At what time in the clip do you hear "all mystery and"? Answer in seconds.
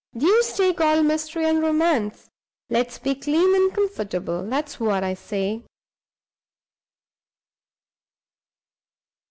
0.81-1.61